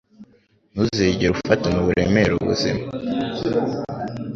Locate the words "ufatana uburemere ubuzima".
1.33-2.83